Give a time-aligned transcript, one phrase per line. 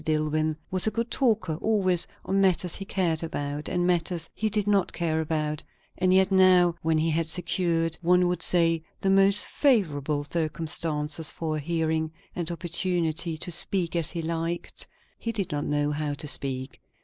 [0.03, 4.65] Dillwyn was a good talker, always, on matters he cared about, and matters he did
[4.65, 5.61] not care about;
[5.95, 11.57] and yet now, when he had secured, one would say, the most favourable circumstances for
[11.57, 14.87] a hearing, and opportunity to speak as he liked,
[15.19, 16.79] he did not know how to speak.